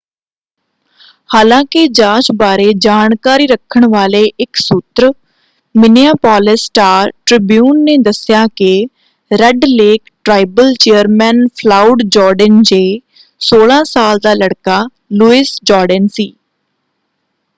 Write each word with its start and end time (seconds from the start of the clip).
ਹਾਲਾਂਕਿ 1.29 1.85
ਜਾਂਚ 1.89 2.31
ਬਾਰੇ 2.35 2.63
ਜਾਣਕਾਰੀ 2.77 3.45
ਰੱਖਣ 3.47 3.85
ਵਾਲੇ 3.87 4.21
ਇਕ 4.39 4.55
ਸੂਤਰ 4.57 5.09
ਮਿਨਿਆਪੋਲਿਸ 5.75 6.63
ਸਟਾਰ-ਟ੍ਰਿਬਿਊਨ 6.63 7.83
ਨੇ 7.83 7.97
ਦੱਸਿਆ 8.03 8.45
ਕਿ 8.55 8.71
Red 9.31 9.65
Lake 9.67 10.09
tribal 10.25 10.73
chairman 10.79 11.45
Floyd 11.55 12.03
Jourdain 12.09 12.61
ਜੇ 12.63 12.81
16 13.41 13.81
ਸਾਲ 13.87 14.19
ਦਾ 14.23 14.33
ਲੜਕਾ 14.35 14.83
ਲੁਇਸ 15.13 15.57
ਜੋਰਡੇਨ 15.63 16.07
ਸੀ। 16.13 16.31